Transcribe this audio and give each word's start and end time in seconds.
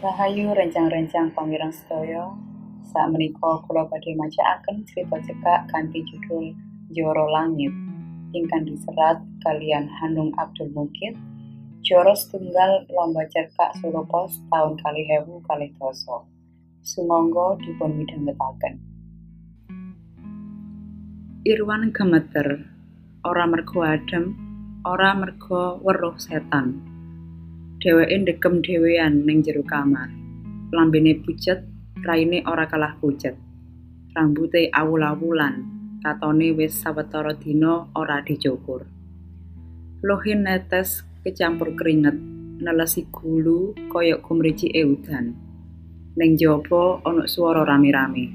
Rahayu 0.00 0.56
rencang-rencang 0.56 1.28
pamirang 1.36 1.68
sedaya. 1.76 2.32
Saat 2.88 3.12
menika 3.12 3.60
kula 3.68 3.84
badhe 3.84 4.16
macaaken 4.16 4.80
cerita 4.88 5.20
cekak 5.20 5.68
kanthi 5.68 6.00
judul 6.08 6.56
Joro 6.88 7.28
Langit 7.28 7.68
ingkang 8.32 8.64
diserat 8.64 9.20
kalian 9.44 9.92
Hanung 10.00 10.32
Abdul 10.40 10.72
Mukid 10.72 11.20
Joro 11.84 12.16
setunggal 12.16 12.88
lomba 12.88 13.28
cerkak 13.28 13.76
Solo 13.76 14.08
tahun 14.48 14.80
kali 14.80 15.04
hewu 15.04 15.44
kali 15.44 15.68
doso. 15.76 16.24
Sumangga 16.80 17.60
dipun 17.60 18.00
midhangetaken. 18.00 18.80
Irwan 21.44 21.92
gemeter, 21.92 22.72
ora 23.20 23.44
mergo 23.44 23.84
adem, 23.84 24.32
ora 24.80 25.12
mergo 25.12 25.76
weruh 25.84 26.16
setan. 26.16 26.89
Dheweke 27.80 28.16
ndekem 28.20 28.54
dhewean 28.64 29.24
ning 29.26 29.40
jero 29.40 29.64
kamar. 29.64 30.12
Lambene 30.76 31.16
pucet, 31.24 31.64
raine 32.04 32.38
ora 32.44 32.68
kalah 32.68 32.92
pucet. 33.00 33.36
Rambute 34.12 34.68
awul-awulan, 34.68 35.54
katone 36.04 36.52
wis 36.56 36.76
sawetara 36.76 37.32
dina 37.40 37.88
ora 37.96 38.20
dicukur. 38.20 38.84
Lohin 40.04 40.44
netes 40.44 41.08
kecampur 41.24 41.72
keringet, 41.72 42.20
nelesi 42.60 43.08
gulu 43.08 43.72
kaya 43.88 44.20
kumricike 44.20 44.84
udan. 44.84 45.32
Ning 46.20 46.36
jaba 46.36 47.00
ana 47.08 47.24
swara 47.24 47.64
rame-rame. 47.64 48.26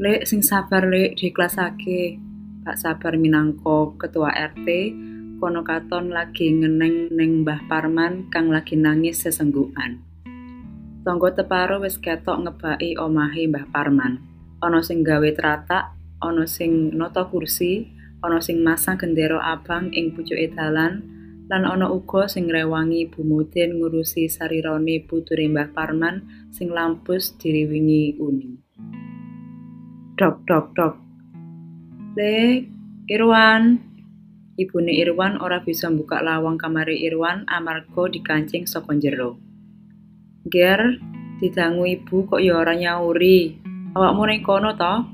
Lek 0.00 0.24
sing 0.24 0.40
sabar 0.40 0.88
lek 0.88 1.20
diklasake. 1.20 2.16
Pak 2.62 2.78
Sabar 2.78 3.18
minangka 3.18 3.90
ketua 3.98 4.30
RT 4.30 4.68
kono 5.42 5.66
katon 5.66 6.14
lagi 6.14 6.54
ngeneng 6.54 7.10
neng 7.10 7.42
Mbah 7.42 7.66
Parman 7.66 8.30
kang 8.30 8.46
lagi 8.46 8.78
nangis 8.78 9.26
sesenggukan. 9.26 9.98
Tonggo 11.02 11.34
teparo 11.34 11.82
wis 11.82 11.98
ketok 11.98 12.46
ngebaki 12.46 12.94
omahe 12.94 13.50
Mbah 13.50 13.66
Parman. 13.74 14.22
Ana 14.62 14.86
sing 14.86 15.02
gawe 15.02 15.26
teratak, 15.34 15.98
ana 16.22 16.46
sing 16.46 16.94
noto 16.94 17.26
kursi, 17.26 17.90
ana 18.22 18.38
sing 18.38 18.62
masang 18.62 19.02
gendera 19.02 19.42
abang 19.42 19.90
ing 19.90 20.14
pucuke 20.14 20.46
dalan, 20.54 21.02
lan 21.50 21.66
ana 21.66 21.90
uga 21.90 22.30
sing 22.30 22.46
rewangi 22.46 23.10
Bu 23.10 23.26
Mudin 23.26 23.82
ngurusi 23.82 24.30
sarirone 24.30 25.02
puture 25.02 25.42
Mbah 25.50 25.74
Parman 25.74 26.22
sing 26.54 26.70
lampus 26.70 27.34
diriwingi 27.34 28.14
uni. 28.22 28.62
Dok 30.14 30.46
dok 30.46 30.66
dok. 30.78 30.94
Le, 32.14 32.62
Irwan, 33.10 33.90
Ibune 34.52 34.92
Irwan 34.92 35.40
ora 35.40 35.64
bisa 35.64 35.88
buka 35.88 36.20
lawang 36.20 36.60
kamare 36.60 36.92
Irwan 36.92 37.48
amarga 37.48 38.04
dikancing 38.12 38.68
saka 38.68 38.92
jero. 39.00 39.40
Ger, 40.44 41.00
didangu 41.40 41.88
ibu 41.88 42.28
kok 42.28 42.36
ya 42.36 42.60
ora 42.60 42.76
nyauri. 42.76 43.56
Awakmu 43.96 44.22
ning 44.28 44.44
kono 44.44 44.76
to? 44.76 45.08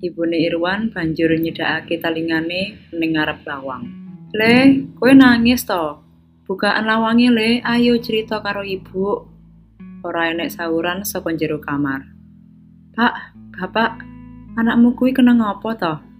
Ibune 0.00 0.40
Irwan 0.40 0.88
banjur 0.88 1.36
nyedhakake 1.36 2.00
talingane 2.00 2.88
ning 2.96 3.10
ngarep 3.12 3.44
lawang. 3.44 3.84
Le, 4.32 4.88
kowe 4.96 5.12
nangis 5.12 5.68
to? 5.68 6.00
Bukaan 6.48 6.88
lawange 6.88 7.28
le, 7.28 7.60
ayo 7.60 8.00
cerita 8.00 8.40
karo 8.40 8.64
ibu. 8.64 9.28
Ora 10.00 10.32
enek 10.32 10.48
sauran 10.48 11.04
saka 11.04 11.36
jero 11.36 11.60
kamar. 11.60 12.00
Pak, 12.96 13.36
bapak, 13.60 14.00
anakmu 14.56 14.96
kuwi 14.96 15.12
kena 15.12 15.36
ngopo 15.36 15.76
to? 15.76 16.13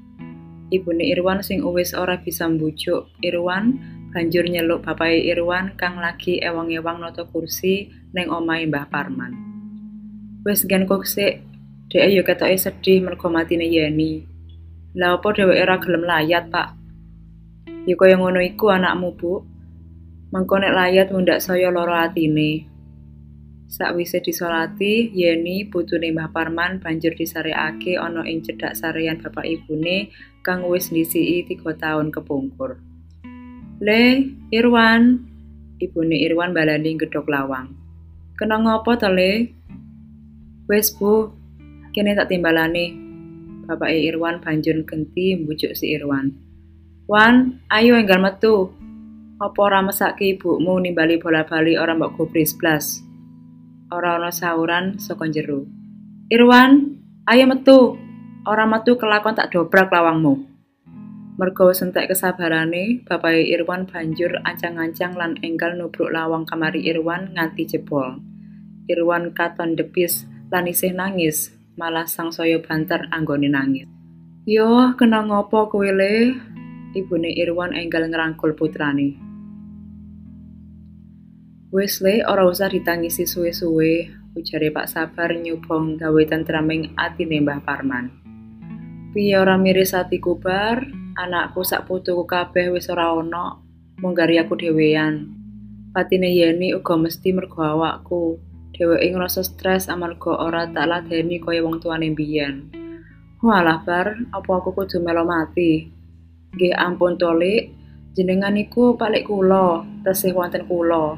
Ibune 0.73 1.05
Irwan 1.05 1.45
sing 1.45 1.61
uwis 1.61 1.93
ora 1.93 2.17
bisa 2.17 2.49
mbujuk 2.49 3.13
Irwan 3.21 3.77
banjur 4.15 4.49
nyeluk 4.49 4.87
bapake 4.87 5.21
Irwan 5.29 5.77
kang 5.77 6.01
lagi 6.01 6.41
ewang-ewang 6.41 7.03
noto 7.03 7.29
kursi 7.29 7.93
neng 8.15 8.31
omahe 8.31 8.65
Mbah 8.71 8.87
Parman. 8.89 9.35
Wes 10.47 10.63
gen 10.65 10.87
kok 10.87 11.05
sik, 11.05 11.43
dhek 11.91 12.09
yo 12.15 12.23
ketoke 12.23 12.57
sedih 12.57 13.03
mergo 13.03 13.29
matine 13.33 13.67
Yeni. 13.67 14.25
Lah 14.95 15.19
opo 15.19 15.35
dheweke 15.35 15.65
ora 15.67 15.77
gelem 15.83 16.05
layat, 16.07 16.53
Pak? 16.53 16.69
Ya 17.89 17.95
kaya 17.99 18.15
ngono 18.21 18.39
iku 18.39 18.71
anakmu, 18.71 19.19
Bu. 19.19 19.43
Mengko 20.31 20.55
nek 20.63 20.77
layat 20.77 21.09
mundak 21.11 21.43
saya 21.43 21.73
lara 21.75 22.07
atine. 22.07 22.71
Sakwise 23.67 24.23
disolati, 24.23 25.11
Yeni 25.11 25.67
putune 25.67 26.13
Mbah 26.15 26.31
Parman 26.31 26.79
banjur 26.79 27.17
disarekake 27.17 27.99
ana 27.99 28.23
ing 28.29 28.45
cedhak 28.47 28.79
sarean 28.79 29.19
bapak 29.19 29.43
ibune 29.49 30.13
kang 30.45 30.69
wis 30.69 30.93
ndisiki 30.93 31.49
tiga 31.49 31.73
tahun 31.73 32.13
kepungkur. 32.13 32.77
Le, 33.81 34.29
Irwan, 34.53 35.25
ibune 35.81 36.21
Irwan 36.21 36.53
balani 36.53 37.01
gedhok 37.01 37.27
lawang. 37.27 37.73
Kena 38.37 38.61
ngopo 38.61 38.93
to, 39.01 39.09
Le? 39.09 39.49
Wes, 40.69 40.93
Bu, 40.93 41.33
kene 41.97 42.13
tak 42.13 42.29
timbalane. 42.29 42.93
Bapake 43.65 43.97
Irwan 44.05 44.45
banjur 44.45 44.85
genti 44.85 45.41
mbujuk 45.41 45.73
si 45.73 45.97
Irwan. 45.97 46.37
Wan, 47.09 47.65
ayo 47.73 47.97
enggal 47.97 48.21
metu. 48.21 48.69
Apa 49.41 49.59
ora 49.67 49.81
mesake 49.81 50.37
ibumu 50.37 50.77
nimbali 50.79 51.17
bola-bali 51.17 51.75
ora 51.81 51.97
mbok 51.97 52.21
gubris 52.21 52.53
blas? 52.55 53.01
Ora 53.89 54.21
ana 54.21 54.29
sauran 54.29 55.01
saka 55.01 55.25
jero. 55.33 55.65
Irwan, 56.29 57.01
ayo 57.29 57.45
metu. 57.49 58.04
Ora 58.45 58.69
metu 58.69 59.01
kelakon 59.01 59.33
tak 59.33 59.57
dobrak 59.57 59.89
lawangmu. 59.89 60.37
Mergo 61.41 61.73
sentek 61.73 62.13
kesabarane, 62.13 63.01
bapake 63.09 63.41
Irwan 63.41 63.89
banjur 63.89 64.37
ancang-ancang 64.45 65.17
lan 65.17 65.41
enggal 65.41 65.73
nubruk 65.81 66.13
lawang 66.13 66.45
kamari 66.45 66.85
Irwan 66.85 67.33
nganti 67.33 67.65
jebol. 67.65 68.21
Irwan 68.85 69.33
katon 69.33 69.81
depis 69.81 70.29
lan 70.53 70.69
isih 70.69 70.93
nangis, 70.93 71.57
malah 71.81 72.05
sangsaya 72.05 72.61
banter 72.61 73.09
anggone 73.09 73.49
nangis. 73.49 73.89
Yo, 74.45 74.93
kena 74.93 75.25
ngopo 75.25 75.73
kowe 75.73 75.89
le? 75.89 76.37
Ibune 76.93 77.33
Irwan 77.33 77.73
enggal 77.73 78.13
ngerangkul 78.13 78.53
putrane. 78.53 79.17
Wis 81.73 82.05
le, 82.05 82.21
ora 82.29 82.45
usah 82.45 82.69
ditangisi 82.69 83.25
suwe-suwe, 83.25 84.13
ujare 84.37 84.69
Pak 84.69 84.85
Sabar 84.85 85.33
nyubong 85.33 85.97
gawe 85.97 86.23
tentraming 86.29 86.93
atine 86.93 87.41
Mbah 87.41 87.65
Parman. 87.65 88.24
Piye 89.15 89.39
ora 89.39 89.55
miris 89.55 89.95
atiku 89.95 90.43
bar, 90.43 90.91
anakku 91.15 91.63
sak 91.63 91.87
putuku 91.87 92.27
kabeh 92.27 92.75
wis 92.75 92.91
ora 92.91 93.15
ana, 93.15 93.63
mung 94.03 94.11
gari 94.11 94.43
aku 94.43 94.59
dhewean. 94.59 95.31
Patine 95.95 96.35
Yeni 96.35 96.75
uga 96.75 96.99
mesti 96.99 97.31
mergo 97.31 97.63
awakku. 97.63 98.43
Dheweke 98.75 99.15
ngrasa 99.15 99.47
stres 99.47 99.87
amarga 99.87 100.35
ora 100.35 100.67
tak 100.67 100.91
ladeni 100.91 101.39
kaya 101.39 101.63
wong 101.63 101.79
tuane 101.79 102.11
mbiyen. 102.11 102.75
Walah 103.39 103.87
bar, 103.87 104.19
apa 104.35 104.51
aku 104.51 104.75
kudu 104.75 104.99
melo 104.99 105.23
mati? 105.23 105.87
Nggih 106.51 106.75
ampun 106.75 107.15
tolik, 107.15 107.71
jenengan 108.19 108.59
iku 108.59 108.99
palik 108.99 109.31
kula, 109.31 109.87
tesih 110.03 110.35
wonten 110.35 110.67
kula. 110.67 111.15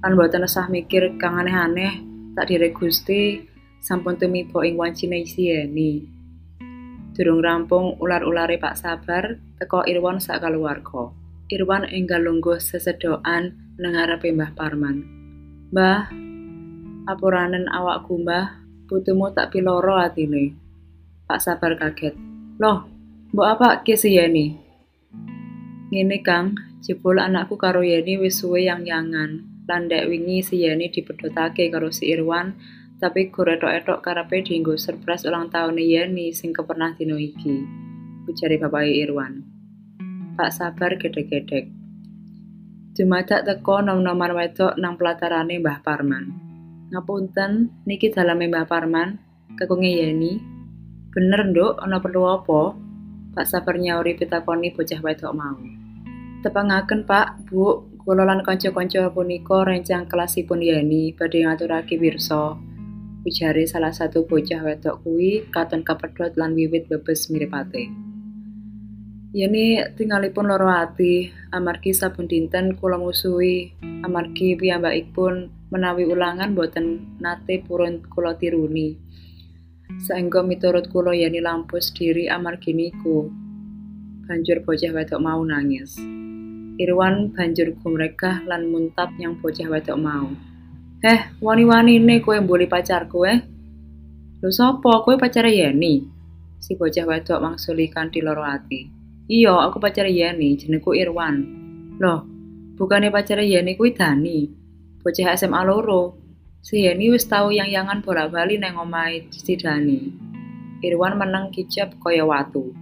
Lan 0.00 0.16
boten 0.16 0.48
usah 0.48 0.72
mikir 0.72 1.20
kang 1.20 1.36
aneh-aneh, 1.36 2.00
tak 2.32 2.48
dire 2.48 2.72
Gusti 2.72 3.44
sampun 3.84 4.16
tumiba 4.16 4.64
ing 4.64 4.80
wancine 4.80 5.20
Yeni. 5.20 6.13
Durung 7.14 7.46
rampung 7.46 7.94
ular-ulare 8.02 8.58
Pak 8.58 8.74
Sabar 8.74 9.38
teko 9.62 9.86
Irwan 9.86 10.18
sak 10.18 10.42
kaluwarga. 10.42 11.14
Irwan 11.46 11.86
enggal 11.86 12.26
lungguh 12.26 12.58
sesedoan 12.58 13.54
nang 13.78 13.94
ngarepe 13.94 14.34
Mbah 14.34 14.50
Parman. 14.58 15.06
Mbah, 15.70 16.10
apuranen 17.06 17.70
awakku 17.70 18.18
Mbah, 18.18 18.58
putumu 18.90 19.30
tak 19.30 19.54
piloro 19.54 19.94
atine. 19.94 20.58
Pak 21.30 21.38
Sabar 21.38 21.78
kaget. 21.78 22.18
Loh, 22.58 22.82
mbok 23.30 23.46
apa 23.46 23.68
ki 23.86 23.94
si 23.94 24.18
Yeni? 24.18 24.58
Ngene 25.94 26.18
Kang, 26.18 26.58
jebul 26.82 27.22
anakku 27.22 27.54
karo 27.54 27.86
Yeni 27.86 28.18
wis 28.18 28.42
yang-yangan. 28.42 29.46
Lan 29.70 29.86
dek 29.86 30.10
wingi 30.10 30.42
si 30.42 30.66
Yeni 30.66 30.90
dipedhotake 30.90 31.70
karo 31.70 31.94
si 31.94 32.10
Irwan 32.10 32.58
tapi 33.02 33.28
gur 33.34 33.50
etok-etok 33.50 33.98
karepe 34.00 34.46
dienggo 34.46 34.78
surprise 34.78 35.26
ulang 35.26 35.50
tahun 35.50 35.78
Yeni 35.78 36.30
sing 36.30 36.54
kepernah 36.54 36.94
dino 36.94 37.18
iki. 37.18 37.66
Ujare 38.24 38.56
bapak 38.56 38.86
Irwan. 38.86 39.42
Pak 40.38 40.50
sabar 40.54 40.94
gedek-gedek. 40.96 41.70
Dumadak 42.94 43.42
teko 43.42 43.82
nom-noman 43.82 44.38
wedok 44.38 44.78
nang 44.78 44.94
pelatarane 44.94 45.58
Mbah 45.58 45.82
Parman. 45.82 46.24
Ngapunten, 46.94 47.82
niki 47.90 48.14
daleme 48.14 48.46
Mbah 48.46 48.70
Parman, 48.70 49.18
kekunge 49.58 49.90
Yeni. 49.90 50.38
Bener 51.10 51.50
nduk, 51.50 51.82
ana 51.82 51.98
perlu 51.98 52.22
apa? 52.30 52.74
Pak 53.34 53.46
sabar 53.50 53.74
nyauri 53.82 54.14
pitakoni 54.14 54.70
bocah 54.70 55.02
wedok 55.02 55.34
mau. 55.34 55.58
Tepangaken 56.46 57.02
Pak, 57.02 57.50
Bu, 57.50 57.98
kula 57.98 58.22
lan 58.22 58.46
kanca-kanca 58.46 59.10
punika 59.10 59.66
rencang 59.66 60.06
kelasipun 60.06 60.62
Yeni 60.62 61.10
badhe 61.18 61.42
ngaturake 61.42 61.98
wirsa. 61.98 62.73
Ujare 63.24 63.64
salah 63.64 63.92
satu 63.92 64.28
bocah 64.28 64.60
wedok 64.60 65.00
kuwi 65.00 65.48
katon 65.48 65.80
kepedhot 65.80 66.36
lan 66.36 66.52
wiwit 66.52 66.86
bebes 66.92 67.32
miripate. 67.32 67.88
Yeni 69.34 69.82
tinggalipun 69.98 70.46
loro 70.46 70.70
ati, 70.70 71.32
amargi 71.50 71.90
sabun 71.90 72.30
dinten 72.30 72.78
kula 72.78 73.00
musuhi, 73.00 73.74
amargi 74.06 74.54
piyambakipun 74.54 75.64
Menawi 75.74 76.06
ulangan 76.06 76.54
boten 76.54 77.18
nate 77.18 77.58
purun 77.66 77.98
kula 78.06 78.38
tiruni. 78.38 78.94
Saengga 80.06 80.46
miturut 80.46 80.86
kula 80.86 81.10
yani 81.18 81.42
lampus 81.42 81.90
diri 81.90 82.30
amargi 82.30 82.70
niku. 82.70 83.26
Banjur 84.22 84.62
bocah 84.62 84.94
wedok 84.94 85.18
mau 85.18 85.42
nangis. 85.42 85.98
Irwan 86.78 87.34
banjur 87.34 87.74
gumregah 87.82 88.46
lan 88.46 88.70
muntap 88.70 89.10
yang 89.18 89.34
bocah 89.42 89.66
wedok 89.66 89.98
mau. 89.98 90.30
Eh, 91.04 91.20
wani-wani 91.36 92.00
ne 92.00 92.16
kowe 92.24 92.40
mbuli 92.40 92.64
pacarku 92.64 93.28
eh? 93.28 93.38
Lho 94.40 94.48
sapa? 94.48 95.04
Kowe 95.04 95.20
pacare 95.20 95.52
Yeni? 95.52 96.00
Si 96.56 96.80
bocah 96.80 97.04
wedok 97.04 97.44
mangsuli 97.44 97.92
kanthi 97.92 98.24
loro 98.24 98.40
ati. 98.40 98.88
Iya, 99.28 99.52
aku 99.68 99.76
pacare 99.84 100.08
Yeni, 100.08 100.56
jenengku 100.56 100.96
Irwan. 100.96 101.36
Loh, 102.00 102.24
bukannya 102.80 103.12
pacare 103.12 103.44
Yeni 103.44 103.76
kuwi 103.76 103.92
Dani. 103.92 104.48
Bocah 105.04 105.36
SMA 105.36 105.60
loro. 105.68 106.16
Si 106.64 106.80
Yeni 106.88 107.12
wis 107.12 107.28
tau 107.28 107.52
yang-yangan 107.52 108.00
bolak-bali 108.00 108.56
neng 108.56 108.80
omahe 108.80 109.28
si 109.28 109.60
Dani. 109.60 110.08
Irwan 110.80 111.20
meneng 111.20 111.52
kicap 111.52 112.00
kaya 112.00 112.24
watu. 112.24 112.72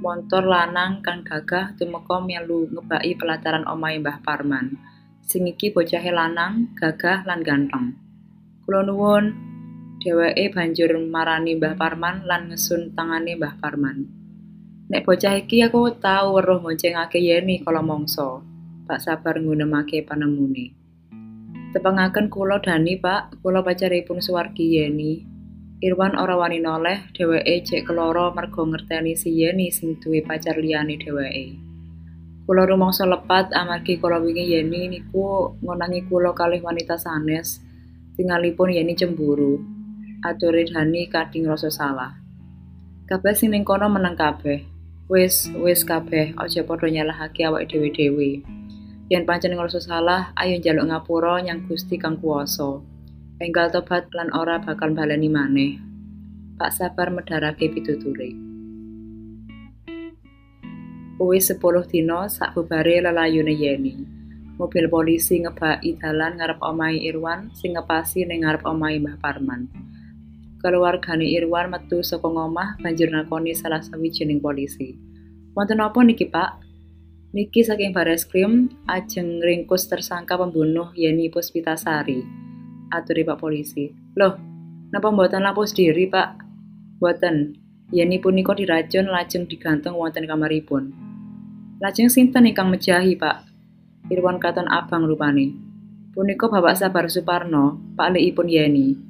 Montor 0.00 0.48
lanang 0.48 1.04
kang 1.04 1.20
gagah 1.28 1.76
tumeka 1.76 2.24
melu 2.24 2.72
ngebaki 2.72 3.20
pelataran 3.20 3.68
omahe 3.68 4.00
Mbah 4.00 4.24
Parman. 4.24 4.80
Sing 5.30 5.46
iki 5.46 5.70
bocahe 5.70 6.10
lanang, 6.10 6.74
gagah 6.74 7.22
lan 7.22 7.46
ganteng. 7.46 7.94
Kula 8.66 8.82
nuwun, 8.82 9.30
Dheweke 10.02 10.50
banjur 10.50 10.90
marani 11.06 11.54
Mbah 11.54 11.78
Parman 11.78 12.26
lan 12.26 12.50
ngesun 12.50 12.98
tangane 12.98 13.38
Mbah 13.38 13.62
Parman. 13.62 14.10
Nek 14.90 15.06
bocah 15.06 15.38
iki 15.38 15.62
aku 15.62 16.02
tau 16.02 16.34
weruh 16.34 16.58
ngoncengake 16.58 17.22
Yeni 17.22 17.62
kala 17.62 17.78
mangsa. 17.78 18.42
Pak 18.90 18.98
sabar 18.98 19.38
ngunemake 19.38 20.02
panemune. 20.02 20.74
Tepangaken 21.70 22.26
kula 22.26 22.58
Dani, 22.58 22.98
Pak, 22.98 23.38
kula 23.38 23.62
pacaripun 23.62 24.18
Suwargi 24.18 24.82
Yeni. 24.82 25.22
Irwan 25.78 26.18
ora 26.18 26.34
wani 26.34 26.58
noleh, 26.58 27.06
dheweke 27.14 27.62
cek 27.62 27.86
keloro 27.86 28.34
mergo 28.34 28.66
ngerteni 28.66 29.14
si 29.14 29.30
Yeni 29.30 29.70
sing 29.70 29.94
duwe 30.02 30.26
pacar 30.26 30.58
liyane 30.58 30.98
dheweke. 30.98 31.69
Kula 32.50 32.66
rumangsa 32.66 33.06
lepat 33.06 33.54
amargi 33.54 34.02
kula 34.02 34.18
wingi 34.18 34.58
Yeni 34.58 34.90
niku 34.90 35.54
ngonangi 35.62 36.02
kula 36.10 36.34
kalih 36.34 36.58
wanita 36.58 36.98
sanes, 36.98 37.62
tingalipun 38.18 38.74
Yeni 38.74 38.98
cemburu. 38.98 39.62
ature 40.26 40.66
Dani 40.66 41.06
kading 41.06 41.46
rasa 41.46 41.70
salah. 41.70 42.18
Kabeh 43.06 43.38
sing 43.38 43.54
ning 43.54 43.62
kono 43.62 43.86
meneng 43.86 44.18
kabeh. 44.18 44.66
Wis, 45.06 45.46
wis 45.62 45.86
kabeh, 45.86 46.34
aja 46.34 46.66
padha 46.66 46.90
nyalahake 46.90 47.46
awake 47.46 47.70
dhewe-dhewe. 47.70 48.42
Yen 49.06 49.22
pancen 49.22 49.54
ngrasa 49.54 49.78
salah, 49.78 50.34
ayo 50.34 50.58
njaluk 50.58 50.90
ngapura 50.90 51.38
nyang 51.46 51.70
Gusti 51.70 52.02
Kang 52.02 52.18
Kuwasa. 52.18 52.82
Enggal 53.38 53.70
tobat 53.70 54.10
lan 54.10 54.34
ora 54.34 54.58
bakal 54.58 54.90
baleni 54.90 55.30
maneh. 55.30 55.78
Pak 56.58 56.74
sabar 56.74 57.14
medharake 57.14 57.70
pituture. 57.70 58.49
Wis 61.20 61.52
10 61.52 61.60
dina 61.92 62.32
sak 62.32 62.56
bubare 62.56 62.96
lelayune 63.04 63.52
Yeni. 63.52 63.92
Mobil 64.56 64.88
polisi 64.88 65.36
ngebaki 65.44 66.00
dalan 66.00 66.40
ngarep 66.40 66.56
omahe 66.64 66.96
Irwan 66.96 67.52
sing 67.52 67.76
ngepasi 67.76 68.24
ning 68.24 68.40
ngarep 68.40 68.64
omahe 68.64 68.96
Mbah 68.96 69.20
Parman. 69.20 69.68
keluargane 70.64 71.28
Irwan 71.28 71.68
metu 71.72 72.00
saka 72.00 72.24
ngomah 72.24 72.80
banjur 72.80 73.12
nakoni 73.12 73.52
salah 73.52 73.84
sawijining 73.84 74.40
polisi. 74.40 74.96
Wonten 75.52 75.84
apa 75.84 76.00
niki, 76.00 76.24
Pak? 76.24 76.56
Niki 77.36 77.68
saking 77.68 77.92
Bareskrim 77.92 78.72
ajeng 78.88 79.44
ringkus 79.44 79.92
tersangka 79.92 80.40
pembunuh 80.40 80.88
Yeni 80.96 81.28
Puspitasari. 81.28 82.24
Aturi 82.96 83.28
Pak 83.28 83.36
polisi. 83.36 83.92
Loh, 84.16 84.40
napa 84.88 85.12
mboten 85.12 85.44
lapus 85.44 85.76
diri, 85.76 86.08
Pak? 86.08 86.28
Mboten. 86.96 87.60
Yeni 87.92 88.22
punika 88.22 88.56
diracun 88.56 89.12
lajeng 89.12 89.44
digantung 89.50 90.00
wonten 90.00 90.24
kamaripun. 90.24 91.09
Lajeng 91.80 92.12
sinten 92.12 92.44
ingkang 92.44 92.68
mejahi, 92.68 93.16
Pak? 93.16 93.48
Irwan 94.12 94.36
katon 94.36 94.68
abang 94.68 95.08
rupane. 95.08 95.56
Punika 96.12 96.44
Bapak 96.44 96.76
Sabar 96.76 97.08
Suparno, 97.08 97.80
Pak 97.96 98.12
Leipun 98.12 98.52
Yeni. 98.52 99.00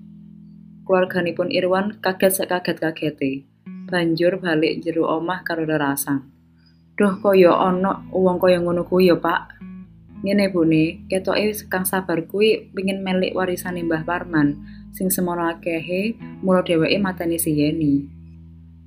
Keluarganipun 0.87 1.51
Irwan 1.51 1.99
kaget 1.99 2.31
sekaget-kagete. 2.31 3.43
Banjur 3.91 4.39
balik 4.39 4.87
jero 4.87 5.11
omah 5.11 5.43
karo 5.43 5.67
rerasang. 5.67 6.31
Duh 6.95 7.19
kaya 7.19 7.59
ana 7.59 8.07
wong 8.15 8.39
kaya 8.39 8.63
ngono 8.63 8.87
kuwi 8.87 9.11
ya, 9.11 9.19
Pak. 9.19 9.59
Ngene 10.23 10.55
bune, 10.55 11.11
ketoke 11.11 11.67
Kang 11.67 11.83
Sabar 11.83 12.23
kuwi 12.23 12.71
pengin 12.71 13.03
melik 13.03 13.35
warisane 13.35 13.83
Mbah 13.83 14.07
Parman 14.07 14.63
sing 14.95 15.11
semono 15.11 15.43
akehe 15.43 16.15
mula 16.39 16.63
dheweke 16.63 17.03
mateni 17.03 17.35
si 17.35 17.51
Yeni. 17.51 18.07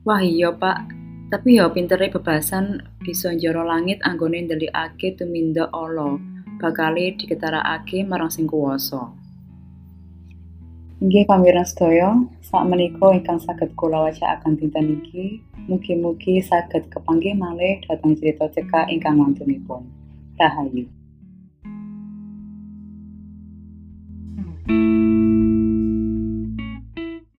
Wah 0.07 0.23
iya, 0.23 0.55
Pak. 0.55 1.02
Tapi 1.33 1.57
ya 1.57 1.65
pintere 1.73 2.13
bebasan 2.13 2.77
bisa 3.01 3.33
njara 3.33 3.65
langit 3.65 3.97
anggone 4.05 4.45
ndelikake 4.45 5.17
tumindak 5.17 5.65
Allah 5.73 6.21
bakale 6.61 7.17
diketarakake 7.17 8.05
marang 8.05 8.29
sing 8.29 8.45
kuwasa. 8.45 9.09
Inggih 11.01 11.25
pamirsa 11.25 11.65
sedaya, 11.65 12.21
sakmenika 12.37 13.17
ingkang 13.17 13.41
saged 13.41 13.73
kula 13.73 14.05
wacakaken 14.05 14.61
dinten 14.61 15.01
iki, 15.01 15.41
mugi-mugi 15.65 16.37
saged 16.37 16.93
kepanggih 16.93 17.33
malih 17.33 17.81
dhateng 17.81 18.13
cerita 18.13 18.45
cekak 18.53 18.93
ingkang 18.93 19.17
lantunipun. 19.17 19.89
Rahayu. 20.37 20.85
Hmm. 24.69 25.32